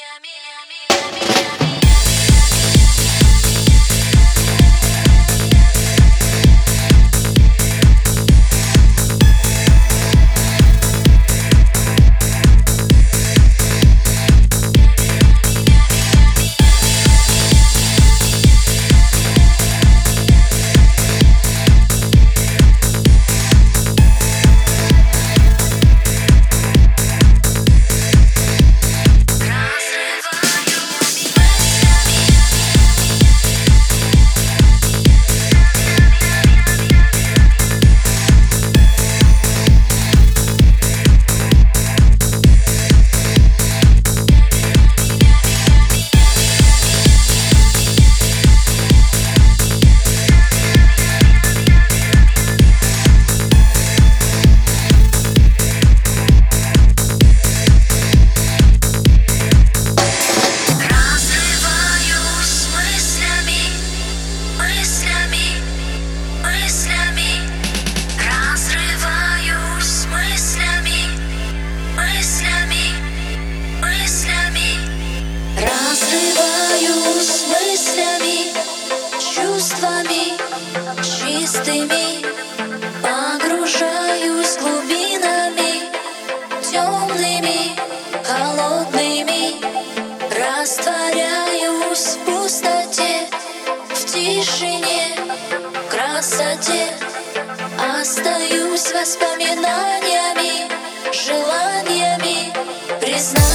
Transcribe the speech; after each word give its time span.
Yeah, 0.00 0.18
me. 0.22 0.49
Разрываюсь 76.10 77.44
мыслями, 77.46 78.52
чувствами 79.20 80.34
чистыми. 81.04 82.26
Погружаюсь 83.00 84.56
глубинами 84.56 85.88
темными, 86.68 87.76
холодными. 88.24 89.54
Растворяюсь 90.34 92.16
в 92.16 92.24
пустоте, 92.24 93.28
в 93.94 94.04
тишине, 94.04 95.14
красоте. 95.88 96.88
Остаюсь 98.00 98.92
воспоминаниями, 98.92 100.68
желаниями, 101.12 102.52
признаниями 103.00 103.49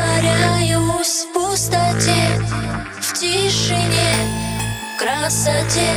растворяюсь 0.00 1.24
в 1.24 1.32
пустоте, 1.32 2.40
в 3.00 3.18
тишине, 3.18 4.14
в 4.94 4.98
красоте. 4.98 5.90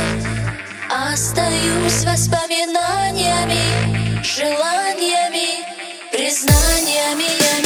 Остаюсь 0.90 2.04
воспоминаниями, 2.04 4.22
желаниями, 4.22 5.64
признаниями. 6.10 7.63